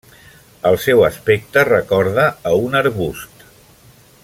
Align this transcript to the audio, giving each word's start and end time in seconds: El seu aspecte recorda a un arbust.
El 0.69 0.77
seu 0.85 1.03
aspecte 1.09 1.65
recorda 1.69 2.25
a 2.53 2.55
un 2.63 2.81
arbust. 2.83 3.49